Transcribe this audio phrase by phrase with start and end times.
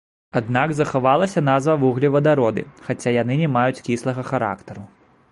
[0.39, 4.83] Аднак захавалася назва вуглевадароды, хаця яны не маюць кіслага характару.